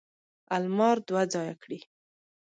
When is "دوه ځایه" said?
1.07-1.55